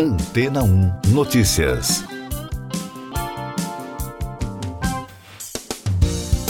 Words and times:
Antena 0.00 0.62
1 0.62 0.92
Notícias. 1.08 2.04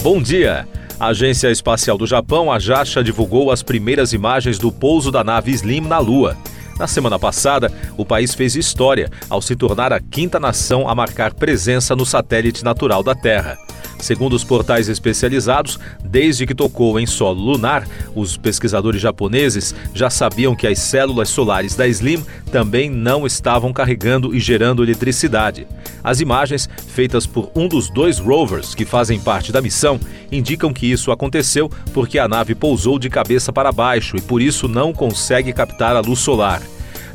Bom 0.03 0.21
dia. 0.21 0.69
A 1.01 1.07
Agência 1.07 1.51
Espacial 1.51 1.97
do 1.97 2.07
Japão, 2.07 2.53
a 2.53 2.59
JAXA, 2.59 3.03
divulgou 3.03 3.51
as 3.51 3.63
primeiras 3.63 4.13
imagens 4.13 4.59
do 4.59 4.71
pouso 4.71 5.11
da 5.11 5.25
nave 5.25 5.51
Slim 5.53 5.81
na 5.81 5.99
Lua. 5.99 6.37
Na 6.79 6.87
semana 6.87 7.19
passada, 7.19 7.73
o 7.97 8.05
país 8.05 8.35
fez 8.35 8.55
história 8.55 9.09
ao 9.31 9.41
se 9.41 9.57
tornar 9.57 9.95
a 9.95 10.01
quinta 10.01 10.39
nação 10.39 10.87
a 10.87 10.95
marcar 10.95 11.33
presença 11.33 11.97
no 11.97 12.05
satélite 12.05 12.63
natural 12.63 13.03
da 13.03 13.15
Terra. 13.15 13.57
Segundo 13.99 14.35
os 14.35 14.45
portais 14.45 14.89
especializados, 14.89 15.79
desde 16.03 16.47
que 16.47 16.55
tocou 16.55 16.99
em 17.01 17.07
solo 17.07 17.41
lunar, 17.41 17.87
os 18.15 18.37
pesquisadores 18.37 19.01
japoneses 19.01 19.75
já 19.93 20.09
sabiam 20.09 20.55
que 20.55 20.67
as 20.67 20.79
células 20.79 21.29
solares 21.29 21.75
da 21.75 21.87
Slim 21.87 22.25
também 22.53 22.89
não 22.89 23.27
estavam 23.27 23.73
carregando 23.73 24.35
e 24.35 24.41
gerando 24.41 24.83
eletricidade. 24.83 25.67
As 26.03 26.21
imagens, 26.21 26.69
feitas 26.87 27.27
por 27.27 27.51
um 27.55 27.67
dos 27.67 27.91
dois 27.91 28.19
rovers 28.19 28.75
que 28.75 28.85
fazem 28.85 29.19
parte 29.19 29.51
da 29.51 29.61
missão, 29.61 29.99
indicam 30.31 30.73
que 30.73 30.91
isso 30.91 31.11
aconteceu 31.11 31.71
porque 31.93 32.19
a 32.19 32.29
nave 32.29 32.55
pousou 32.55 32.99
de 32.99 33.11
cabeça 33.11 33.53
para 33.53 33.73
baixo 33.73 34.17
e 34.17 34.21
por 34.21 34.41
isso 34.41 34.69
não 34.69 34.93
consegue 34.93 35.53
captar 35.53 35.97
a 35.97 36.01
luz 36.01 36.21
solar. 36.21 36.63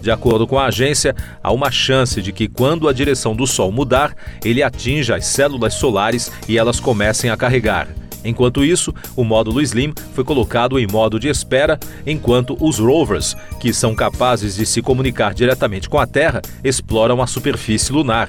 De 0.04 0.12
acordo 0.12 0.46
com 0.46 0.60
a 0.60 0.66
agência, 0.66 1.16
há 1.42 1.50
uma 1.50 1.72
chance 1.72 2.22
de 2.22 2.34
que, 2.34 2.50
quando 2.50 2.90
a 2.90 2.94
direção 2.94 3.34
do 3.34 3.48
Sol 3.48 3.72
mudar, 3.72 4.14
ele 4.44 4.62
atinja 4.62 5.16
as 5.16 5.26
células 5.28 5.76
solares 5.76 6.30
e 6.46 6.58
elas 6.58 6.78
comecem 6.78 7.30
a 7.30 7.38
carregar. 7.38 7.88
Enquanto 8.22 8.66
isso, 8.66 8.94
o 9.16 9.24
módulo 9.24 9.62
Slim 9.62 9.94
foi 10.14 10.26
colocado 10.26 10.78
em 10.78 10.86
modo 10.86 11.18
de 11.18 11.30
espera, 11.30 11.80
enquanto 12.06 12.58
os 12.60 12.80
rovers, 12.80 13.34
que 13.62 13.74
são 13.74 13.96
capazes 13.96 14.58
de 14.58 14.66
se 14.66 14.82
comunicar 14.82 15.34
diretamente 15.34 15.88
com 15.88 15.98
a 15.98 16.06
Terra, 16.06 16.42
exploram 16.66 17.22
a 17.22 17.28
superfície 17.28 17.94
lunar. 17.94 18.28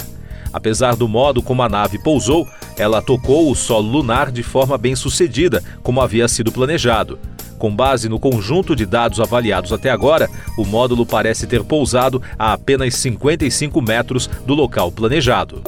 Apesar 0.52 0.94
do 0.94 1.08
modo 1.08 1.42
como 1.42 1.60
a 1.64 1.68
nave 1.68 1.98
pousou, 1.98 2.46
ela 2.78 3.02
tocou 3.02 3.50
o 3.50 3.56
solo 3.56 3.90
lunar 3.90 4.30
de 4.30 4.44
forma 4.44 4.78
bem 4.78 4.94
sucedida, 4.94 5.60
como 5.82 6.00
havia 6.00 6.28
sido 6.28 6.52
planejado. 6.52 7.18
Com 7.58 7.74
base 7.74 8.08
no 8.08 8.18
conjunto 8.18 8.74
de 8.74 8.86
dados 8.86 9.20
avaliados 9.20 9.72
até 9.72 9.90
agora, 9.90 10.28
o 10.56 10.64
módulo 10.64 11.06
parece 11.06 11.46
ter 11.46 11.62
pousado 11.64 12.22
a 12.38 12.52
apenas 12.52 12.94
55 12.94 13.80
metros 13.80 14.26
do 14.46 14.54
local 14.54 14.90
planejado. 14.90 15.62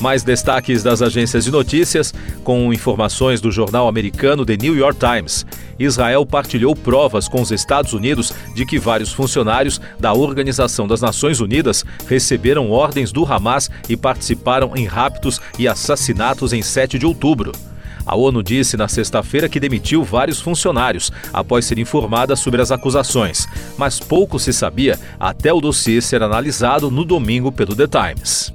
Mais 0.00 0.22
destaques 0.22 0.82
das 0.82 1.02
agências 1.02 1.44
de 1.44 1.50
notícias, 1.50 2.14
com 2.44 2.72
informações 2.72 3.40
do 3.40 3.50
jornal 3.50 3.88
americano 3.88 4.46
The 4.46 4.56
New 4.56 4.76
York 4.76 4.98
Times. 4.98 5.44
Israel 5.78 6.24
partilhou 6.24 6.74
provas 6.74 7.28
com 7.28 7.40
os 7.40 7.50
Estados 7.50 7.92
Unidos 7.92 8.32
de 8.54 8.64
que 8.64 8.78
vários 8.78 9.12
funcionários 9.12 9.80
da 9.98 10.12
Organização 10.12 10.86
das 10.86 11.00
Nações 11.00 11.40
Unidas 11.40 11.84
receberam 12.06 12.70
ordens 12.70 13.10
do 13.10 13.24
Hamas 13.24 13.70
e 13.88 13.96
participaram 13.96 14.76
em 14.76 14.86
raptos 14.86 15.40
e 15.58 15.66
assassinatos 15.66 16.52
em 16.52 16.62
7 16.62 16.98
de 16.98 17.06
outubro. 17.06 17.52
A 18.08 18.16
ONU 18.16 18.42
disse 18.42 18.74
na 18.74 18.88
sexta-feira 18.88 19.50
que 19.50 19.60
demitiu 19.60 20.02
vários 20.02 20.40
funcionários 20.40 21.12
após 21.30 21.66
ser 21.66 21.78
informada 21.78 22.34
sobre 22.34 22.62
as 22.62 22.72
acusações, 22.72 23.46
mas 23.76 24.00
pouco 24.00 24.38
se 24.38 24.50
sabia 24.50 24.98
até 25.20 25.52
o 25.52 25.60
dossiê 25.60 26.00
ser 26.00 26.22
analisado 26.22 26.90
no 26.90 27.04
domingo 27.04 27.52
pelo 27.52 27.76
The 27.76 27.86
Times. 27.86 28.50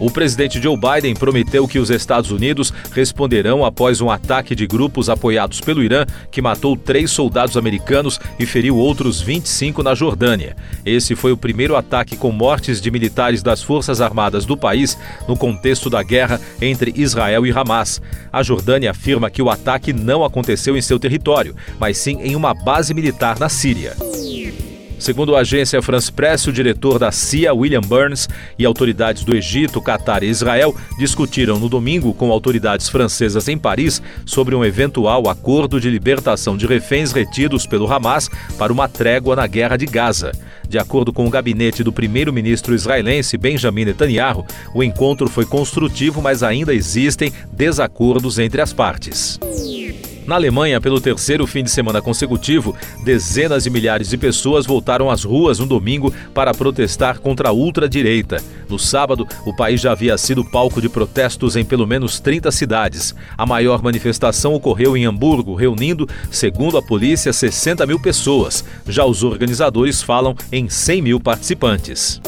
O 0.00 0.10
presidente 0.10 0.60
Joe 0.60 0.78
Biden 0.78 1.14
prometeu 1.14 1.68
que 1.68 1.78
os 1.78 1.90
Estados 1.90 2.30
Unidos 2.30 2.72
responderão 2.90 3.62
após 3.64 4.00
um 4.00 4.10
ataque 4.10 4.54
de 4.54 4.66
grupos 4.66 5.10
apoiados 5.10 5.60
pelo 5.60 5.82
Irã 5.82 6.06
que 6.30 6.40
matou 6.40 6.74
três 6.74 7.10
soldados 7.10 7.54
americanos 7.54 8.18
e 8.38 8.46
feriu 8.46 8.78
outros 8.78 9.20
25 9.20 9.82
na 9.82 9.94
Jordânia. 9.94 10.56
Esse 10.86 11.14
foi 11.14 11.32
o 11.32 11.36
primeiro 11.36 11.76
ataque 11.76 12.16
com 12.16 12.32
mortes 12.32 12.80
de 12.80 12.90
militares 12.90 13.42
das 13.42 13.62
Forças 13.62 14.00
Armadas 14.00 14.46
do 14.46 14.56
país 14.56 14.96
no 15.28 15.36
contexto 15.36 15.90
da 15.90 16.02
guerra 16.02 16.40
entre 16.62 16.94
Israel 16.96 17.46
e 17.46 17.50
Hamas. 17.50 18.00
A 18.32 18.42
Jordânia 18.42 18.92
afirma 18.92 19.28
que 19.28 19.42
o 19.42 19.50
ataque 19.50 19.92
não 19.92 20.24
aconteceu 20.24 20.78
em 20.78 20.82
seu 20.82 20.98
território, 20.98 21.54
mas 21.78 21.98
sim 21.98 22.18
em 22.22 22.34
uma 22.34 22.54
base 22.54 22.94
militar 22.94 23.38
na 23.38 23.50
Síria. 23.50 23.94
Segundo 25.00 25.34
a 25.34 25.40
agência 25.40 25.80
France 25.80 26.12
Press, 26.12 26.46
o 26.46 26.52
diretor 26.52 26.98
da 26.98 27.10
CIA, 27.10 27.54
William 27.54 27.80
Burns, 27.80 28.28
e 28.58 28.66
autoridades 28.66 29.24
do 29.24 29.34
Egito, 29.34 29.80
Catar 29.80 30.22
e 30.22 30.28
Israel 30.28 30.76
discutiram 30.98 31.58
no 31.58 31.70
domingo 31.70 32.12
com 32.12 32.30
autoridades 32.30 32.86
francesas 32.86 33.48
em 33.48 33.56
Paris 33.56 34.02
sobre 34.26 34.54
um 34.54 34.62
eventual 34.62 35.26
acordo 35.30 35.80
de 35.80 35.88
libertação 35.88 36.54
de 36.54 36.66
reféns 36.66 37.12
retidos 37.12 37.66
pelo 37.66 37.90
Hamas 37.90 38.28
para 38.58 38.70
uma 38.70 38.88
trégua 38.88 39.34
na 39.34 39.46
guerra 39.46 39.78
de 39.78 39.86
Gaza. 39.86 40.32
De 40.68 40.78
acordo 40.78 41.14
com 41.14 41.26
o 41.26 41.30
gabinete 41.30 41.82
do 41.82 41.92
primeiro-ministro 41.92 42.74
israelense 42.74 43.38
Benjamin 43.38 43.86
Netanyahu, 43.86 44.44
o 44.74 44.84
encontro 44.84 45.30
foi 45.30 45.46
construtivo, 45.46 46.20
mas 46.20 46.42
ainda 46.42 46.74
existem 46.74 47.32
desacordos 47.50 48.38
entre 48.38 48.60
as 48.60 48.74
partes. 48.74 49.40
Na 50.30 50.36
Alemanha, 50.36 50.80
pelo 50.80 51.00
terceiro 51.00 51.44
fim 51.44 51.64
de 51.64 51.70
semana 51.72 52.00
consecutivo, 52.00 52.72
dezenas 53.04 53.64
de 53.64 53.70
milhares 53.70 54.10
de 54.10 54.16
pessoas 54.16 54.64
voltaram 54.64 55.10
às 55.10 55.24
ruas 55.24 55.58
no 55.58 55.66
domingo 55.66 56.14
para 56.32 56.54
protestar 56.54 57.18
contra 57.18 57.48
a 57.48 57.52
ultradireita. 57.52 58.40
No 58.68 58.78
sábado, 58.78 59.26
o 59.44 59.52
país 59.52 59.80
já 59.80 59.90
havia 59.90 60.16
sido 60.16 60.44
palco 60.44 60.80
de 60.80 60.88
protestos 60.88 61.56
em 61.56 61.64
pelo 61.64 61.84
menos 61.84 62.20
30 62.20 62.48
cidades. 62.52 63.12
A 63.36 63.44
maior 63.44 63.82
manifestação 63.82 64.54
ocorreu 64.54 64.96
em 64.96 65.04
Hamburgo, 65.04 65.56
reunindo, 65.56 66.08
segundo 66.30 66.78
a 66.78 66.82
polícia, 66.82 67.32
60 67.32 67.84
mil 67.84 67.98
pessoas. 67.98 68.64
Já 68.86 69.04
os 69.04 69.24
organizadores 69.24 70.00
falam 70.00 70.36
em 70.52 70.68
100 70.68 71.02
mil 71.02 71.18
participantes. 71.18 72.20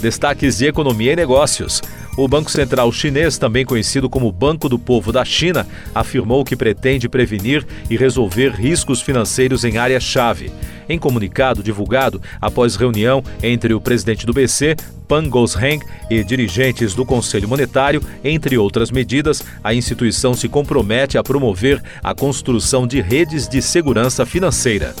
Destaques 0.00 0.58
de 0.58 0.66
economia 0.66 1.12
e 1.14 1.16
negócios. 1.16 1.82
O 2.20 2.28
Banco 2.28 2.50
Central 2.50 2.92
Chinês, 2.92 3.38
também 3.38 3.64
conhecido 3.64 4.06
como 4.06 4.30
Banco 4.30 4.68
do 4.68 4.78
Povo 4.78 5.10
da 5.10 5.24
China, 5.24 5.66
afirmou 5.94 6.44
que 6.44 6.54
pretende 6.54 7.08
prevenir 7.08 7.66
e 7.88 7.96
resolver 7.96 8.50
riscos 8.50 9.00
financeiros 9.00 9.64
em 9.64 9.78
áreas-chave. 9.78 10.52
Em 10.86 10.98
comunicado 10.98 11.62
divulgado 11.62 12.20
após 12.38 12.76
reunião 12.76 13.24
entre 13.42 13.72
o 13.72 13.80
presidente 13.80 14.26
do 14.26 14.34
BC, 14.34 14.76
Pan 15.08 15.30
Gosheng, 15.30 15.80
e 16.10 16.22
dirigentes 16.22 16.92
do 16.92 17.06
Conselho 17.06 17.48
Monetário, 17.48 18.02
entre 18.22 18.58
outras 18.58 18.90
medidas, 18.90 19.42
a 19.64 19.72
instituição 19.72 20.34
se 20.34 20.46
compromete 20.46 21.16
a 21.16 21.22
promover 21.22 21.82
a 22.02 22.14
construção 22.14 22.86
de 22.86 23.00
redes 23.00 23.48
de 23.48 23.62
segurança 23.62 24.26
financeira. 24.26 24.94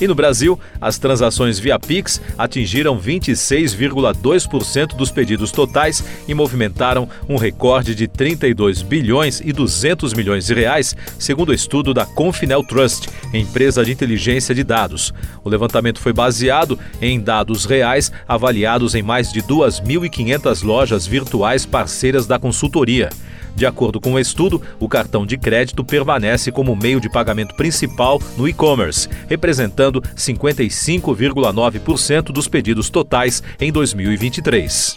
E 0.00 0.06
no 0.06 0.14
Brasil, 0.14 0.58
as 0.80 0.96
transações 0.98 1.58
via 1.58 1.78
Pix 1.78 2.20
atingiram 2.36 2.98
26,2% 2.98 4.96
dos 4.96 5.10
pedidos 5.10 5.50
totais 5.50 6.04
e 6.28 6.34
movimentaram 6.34 7.08
um 7.28 7.36
recorde 7.36 7.94
de 7.94 8.06
32 8.06 8.82
bilhões 8.82 9.40
e 9.44 9.52
200 9.52 10.14
milhões 10.14 10.46
de 10.46 10.54
reais, 10.54 10.94
segundo 11.18 11.48
o 11.48 11.54
estudo 11.54 11.92
da 11.92 12.06
Confinel 12.06 12.62
Trust, 12.62 13.08
empresa 13.34 13.84
de 13.84 13.90
inteligência 13.90 14.54
de 14.54 14.62
dados. 14.62 15.12
O 15.42 15.48
levantamento 15.48 15.98
foi 16.00 16.12
baseado 16.12 16.78
em 17.02 17.18
dados 17.20 17.64
reais 17.64 18.12
avaliados 18.26 18.94
em 18.94 19.02
mais 19.02 19.32
de 19.32 19.42
2.500 19.42 20.62
lojas 20.62 21.06
virtuais 21.06 21.66
parceiras 21.66 22.26
da 22.26 22.38
consultoria. 22.38 23.08
De 23.58 23.66
acordo 23.66 24.00
com 24.00 24.12
o 24.12 24.18
estudo, 24.20 24.62
o 24.78 24.88
cartão 24.88 25.26
de 25.26 25.36
crédito 25.36 25.82
permanece 25.82 26.52
como 26.52 26.76
meio 26.76 27.00
de 27.00 27.10
pagamento 27.10 27.56
principal 27.56 28.22
no 28.36 28.46
e-commerce, 28.46 29.08
representando 29.26 30.00
55,9% 30.00 32.26
dos 32.26 32.46
pedidos 32.46 32.88
totais 32.88 33.42
em 33.60 33.72
2023. 33.72 34.94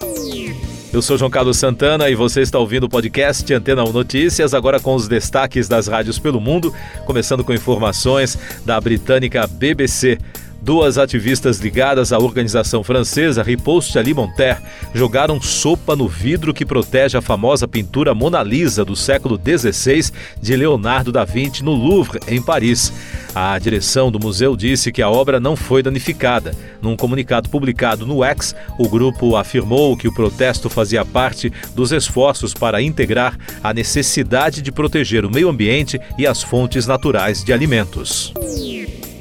Eu 0.93 1.01
sou 1.01 1.17
João 1.17 1.31
Carlos 1.31 1.57
Santana 1.57 2.07
e 2.07 2.13
você 2.13 2.41
está 2.41 2.59
ouvindo 2.59 2.83
o 2.83 2.89
podcast 2.89 3.51
Antena 3.51 3.83
1 3.83 3.91
Notícias, 3.91 4.53
agora 4.53 4.79
com 4.79 4.93
os 4.93 5.07
destaques 5.07 5.67
das 5.67 5.87
rádios 5.87 6.19
pelo 6.19 6.39
mundo, 6.39 6.71
começando 7.07 7.43
com 7.43 7.55
informações 7.55 8.37
da 8.63 8.79
britânica 8.79 9.47
BBC. 9.47 10.19
Duas 10.61 10.99
ativistas 10.99 11.57
ligadas 11.57 12.13
à 12.13 12.19
organização 12.19 12.83
francesa 12.83 13.41
Riposte 13.41 13.97
Alimentaire 13.97 14.61
jogaram 14.93 15.41
sopa 15.41 15.95
no 15.95 16.07
vidro 16.07 16.53
que 16.53 16.63
protege 16.63 17.17
a 17.17 17.21
famosa 17.21 17.67
pintura 17.67 18.13
Mona 18.13 18.43
Lisa 18.43 18.85
do 18.85 18.95
século 18.95 19.39
XVI 19.43 20.11
de 20.39 20.55
Leonardo 20.55 21.11
da 21.11 21.25
Vinci 21.25 21.63
no 21.63 21.71
Louvre, 21.71 22.19
em 22.27 22.39
Paris. 22.39 22.93
A 23.33 23.57
direção 23.57 24.11
do 24.11 24.19
museu 24.19 24.55
disse 24.55 24.91
que 24.91 25.01
a 25.01 25.09
obra 25.09 25.39
não 25.39 25.55
foi 25.55 25.81
danificada. 25.81 26.55
Num 26.79 26.95
comunicado 26.95 27.49
publicado 27.49 28.05
no 28.05 28.23
X, 28.23 28.53
o 28.77 28.87
grupo 28.87 29.35
afirmou 29.35 29.97
que 29.97 30.07
o 30.07 30.13
protesto 30.13 30.69
fazia 30.69 31.03
parte 31.03 31.51
dos 31.73 31.91
esforços 31.91 32.53
para 32.53 32.83
integrar 32.83 33.35
a 33.63 33.73
necessidade 33.73 34.61
de 34.61 34.71
proteger 34.71 35.25
o 35.25 35.31
meio 35.31 35.49
ambiente 35.49 35.99
e 36.19 36.27
as 36.27 36.43
fontes 36.43 36.85
naturais 36.85 37.43
de 37.43 37.51
alimentos. 37.51 38.31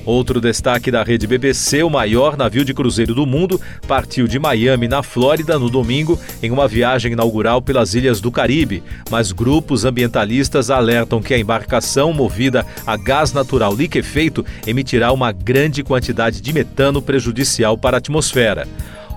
Outro 0.04 0.40
destaque 0.40 0.90
da 0.90 1.02
rede 1.02 1.26
BBC, 1.26 1.82
o 1.82 1.90
maior 1.90 2.36
navio 2.36 2.64
de 2.64 2.72
cruzeiro 2.72 3.14
do 3.14 3.26
mundo, 3.26 3.60
partiu 3.86 4.26
de 4.26 4.38
Miami, 4.38 4.88
na 4.88 5.02
Flórida, 5.02 5.58
no 5.58 5.68
domingo, 5.68 6.18
em 6.42 6.50
uma 6.50 6.66
viagem 6.66 7.12
inaugural 7.12 7.60
pelas 7.60 7.94
ilhas 7.94 8.20
do 8.20 8.32
Caribe. 8.32 8.82
Mas 9.10 9.30
grupos 9.30 9.84
ambientalistas 9.84 10.70
alertam 10.70 11.20
que 11.20 11.34
a 11.34 11.38
embarcação, 11.38 12.12
movida 12.12 12.64
a 12.86 12.96
gás 12.96 13.32
natural 13.32 13.74
liquefeito, 13.74 14.44
emitirá 14.66 15.12
uma 15.12 15.32
grande 15.32 15.82
quantidade 15.82 16.40
de 16.40 16.52
metano 16.52 17.02
prejudicial 17.02 17.76
para 17.76 17.96
a 17.96 17.98
atmosfera. 17.98 18.66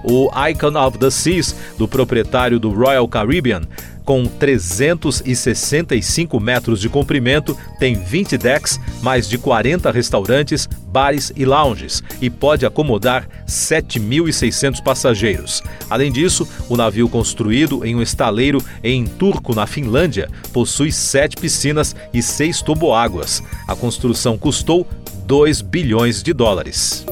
O 0.04 0.30
Icon 0.50 0.78
of 0.78 0.98
the 0.98 1.10
Seas, 1.10 1.56
do 1.78 1.88
proprietário 1.88 2.60
do 2.60 2.70
Royal 2.70 3.08
Caribbean, 3.08 3.62
com 4.04 4.26
365 4.26 6.40
metros 6.40 6.80
de 6.80 6.90
comprimento, 6.90 7.56
tem 7.80 7.96
20 7.96 8.38
decks, 8.38 8.80
mais 9.02 9.28
de 9.30 9.38
40 9.38 9.92
restaurantes, 9.92 10.68
bares 10.88 11.32
e 11.36 11.46
lounges 11.46 12.02
e 12.22 12.30
pode 12.30 12.66
acomodar 12.66 13.28
7.600 13.48 14.82
passageiros. 14.84 15.64
Além 15.90 16.12
disso, 16.12 16.48
o 16.70 16.78
navio 16.78 17.10
construído 17.10 17.84
em 17.86 17.96
um 17.96 18.02
estaleiro 18.02 18.62
em 18.84 19.06
Turku, 19.06 19.56
na 19.56 19.66
Finlândia, 19.66 20.30
possui 20.52 20.92
sete 20.92 21.38
piscinas 21.38 21.96
e 22.14 22.22
seis 22.22 22.62
toboáguas. 22.62 23.42
A 23.68 23.76
construção 23.76 24.38
custou 24.38 24.86
2 25.26 25.62
bilhões 25.62 26.22
de 26.22 26.34
dólares. 26.34 27.06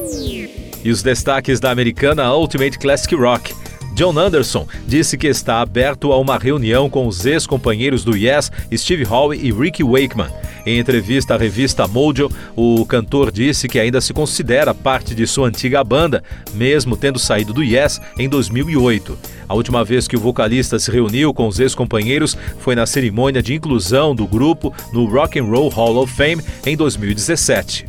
E 0.84 0.90
os 0.90 1.02
destaques 1.02 1.60
da 1.60 1.70
americana 1.70 2.34
Ultimate 2.34 2.78
Classic 2.78 3.14
Rock. 3.14 3.54
John 3.94 4.18
Anderson 4.18 4.66
disse 4.86 5.18
que 5.18 5.26
está 5.26 5.60
aberto 5.60 6.12
a 6.12 6.18
uma 6.18 6.38
reunião 6.38 6.88
com 6.88 7.06
os 7.06 7.26
ex-companheiros 7.26 8.04
do 8.04 8.16
Yes, 8.16 8.50
Steve 8.74 9.04
Howe 9.04 9.36
e 9.36 9.52
Ricky 9.52 9.84
Wakeman. 9.84 10.30
Em 10.64 10.78
entrevista 10.78 11.34
à 11.34 11.36
revista 11.36 11.86
Mojo, 11.86 12.30
o 12.56 12.86
cantor 12.86 13.30
disse 13.30 13.68
que 13.68 13.78
ainda 13.78 14.00
se 14.00 14.12
considera 14.12 14.72
parte 14.72 15.14
de 15.14 15.26
sua 15.26 15.48
antiga 15.48 15.84
banda, 15.84 16.22
mesmo 16.54 16.96
tendo 16.96 17.18
saído 17.18 17.52
do 17.52 17.62
Yes 17.62 18.00
em 18.18 18.28
2008. 18.28 19.18
A 19.48 19.54
última 19.54 19.84
vez 19.84 20.08
que 20.08 20.16
o 20.16 20.20
vocalista 20.20 20.78
se 20.78 20.90
reuniu 20.90 21.34
com 21.34 21.46
os 21.46 21.60
ex-companheiros 21.60 22.36
foi 22.58 22.74
na 22.74 22.86
cerimônia 22.86 23.42
de 23.42 23.54
inclusão 23.54 24.14
do 24.14 24.26
grupo 24.26 24.72
no 24.92 25.04
Rock 25.04 25.38
and 25.38 25.44
Roll 25.44 25.68
Hall 25.68 25.96
of 25.96 26.12
Fame 26.14 26.42
em 26.64 26.76
2017. 26.76 27.86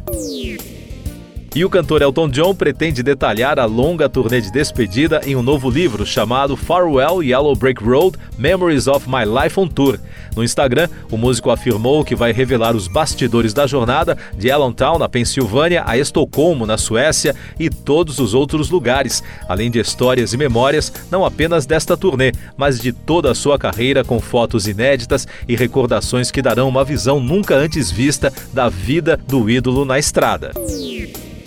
E 1.56 1.64
o 1.64 1.70
cantor 1.70 2.02
Elton 2.02 2.30
John 2.30 2.56
pretende 2.56 3.04
detalhar 3.04 3.60
a 3.60 3.66
longa 3.66 4.10
turnê 4.10 4.42
de 4.42 4.52
despedida 4.52 5.22
em 5.24 5.36
um 5.36 5.44
novo 5.44 5.70
livro 5.70 6.04
chamado 6.04 6.58
Farewell 6.58 7.22
Yellow 7.22 7.56
Brick 7.56 7.84
Road 7.84 8.18
Memories 8.40 8.88
of 8.88 9.08
My 9.08 9.24
Life 9.24 9.60
on 9.60 9.68
Tour. 9.68 10.00
No 10.36 10.44
Instagram, 10.44 10.90
o 11.12 11.18
músico 11.18 11.52
afirmou 11.52 12.04
que 12.04 12.16
vai 12.16 12.32
revelar 12.32 12.76
os 12.76 12.88
bastidores 12.88 13.54
da 13.54 13.68
jornada 13.68 14.18
de 14.36 14.50
Allentown, 14.50 14.98
na 14.98 15.08
Pensilvânia, 15.08 15.84
a 15.86 15.96
Estocolmo, 15.96 16.66
na 16.66 16.76
Suécia 16.76 17.36
e 17.60 17.70
todos 17.70 18.18
os 18.18 18.34
outros 18.34 18.72
lugares, 18.72 19.22
além 19.48 19.70
de 19.70 19.80
histórias 19.80 20.34
e 20.34 20.38
memórias 20.38 20.92
não 21.12 21.24
apenas 21.24 21.68
desta 21.68 21.96
turnê, 21.96 22.32
mas 22.58 22.80
de 22.80 22.92
toda 22.92 23.30
a 23.30 23.36
sua 23.36 23.60
carreira 23.60 24.04
com 24.04 24.20
fotos 24.20 24.68
inéditas 24.68 25.28
e 25.48 25.56
recordações 25.56 26.32
que 26.32 26.42
darão 26.42 26.68
uma 26.68 26.84
visão 26.84 27.20
nunca 27.20 27.54
antes 27.54 27.92
vista 27.92 28.34
da 28.52 28.70
vida 28.70 29.20
do 29.28 29.48
ídolo 29.48 29.86
na 29.86 30.00
estrada. 30.00 30.52